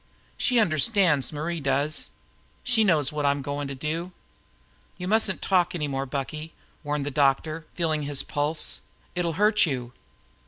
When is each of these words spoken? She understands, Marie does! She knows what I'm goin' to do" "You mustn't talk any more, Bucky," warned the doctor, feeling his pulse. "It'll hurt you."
She 0.35 0.57
understands, 0.57 1.31
Marie 1.31 1.59
does! 1.59 2.09
She 2.63 2.83
knows 2.83 3.11
what 3.11 3.23
I'm 3.23 3.43
goin' 3.43 3.67
to 3.67 3.75
do" 3.75 4.11
"You 4.97 5.07
mustn't 5.07 5.43
talk 5.43 5.75
any 5.75 5.87
more, 5.87 6.07
Bucky," 6.07 6.53
warned 6.83 7.05
the 7.05 7.11
doctor, 7.11 7.67
feeling 7.75 8.01
his 8.01 8.23
pulse. 8.23 8.79
"It'll 9.13 9.33
hurt 9.33 9.67
you." 9.67 9.93